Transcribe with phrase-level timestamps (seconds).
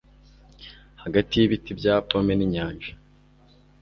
[1.03, 2.91] Hagati y'ibiti bya pome n'inyanja